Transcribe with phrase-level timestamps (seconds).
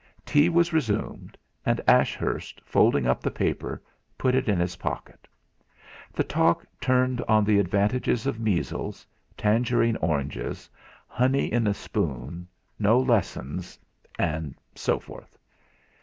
[0.25, 3.79] Tea was resumed, and Ashurst, folding up the paper,
[4.17, 5.27] put it in his pocket.
[6.11, 9.05] The talk turned on the advantages of measles,
[9.37, 10.67] tangerine oranges,
[11.05, 12.47] honey in a spoon,
[12.79, 13.77] no lessons,
[14.17, 15.37] and so forth.